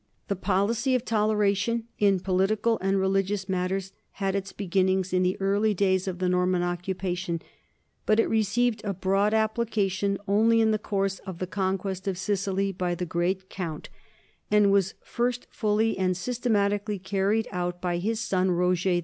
The 0.29 0.35
policy 0.35 0.95
of 0.95 1.05
toleration 1.05 1.83
in 1.99 2.21
political 2.21 2.79
and 2.79 2.99
religious 2.99 3.47
matters 3.47 3.91
had 4.13 4.33
its 4.35 4.51
beginnings 4.51 5.13
in 5.13 5.21
the 5.21 5.39
early 5.39 5.75
days 5.75 6.07
of 6.07 6.17
the 6.17 6.27
Nor 6.27 6.47
man 6.47 6.63
occupation, 6.63 7.39
but 8.07 8.19
it 8.19 8.25
received 8.25 8.81
a 8.83 8.95
broad 8.95 9.31
application 9.35 10.17
only 10.27 10.59
in 10.59 10.71
the 10.71 10.79
course 10.79 11.19
of 11.19 11.37
the 11.37 11.45
conquest 11.45 12.07
of 12.07 12.17
Sicily 12.17 12.71
by 12.71 12.95
the 12.95 13.05
Great 13.05 13.47
Count, 13.47 13.89
and 14.49 14.71
was 14.71 14.95
first 15.03 15.45
fully 15.51 15.95
and 15.99 16.17
systematically 16.17 16.97
carried 16.97 17.47
out 17.51 17.79
by 17.79 17.97
his 17.99 18.19
son 18.19 18.49
Roger 18.49 18.89
II. 18.89 18.99